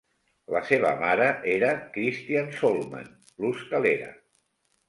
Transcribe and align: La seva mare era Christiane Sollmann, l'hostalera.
La 0.53 0.61
seva 0.69 0.93
mare 1.01 1.27
era 1.57 1.69
Christiane 1.99 2.57
Sollmann, 2.63 3.15
l'hostalera. 3.45 4.09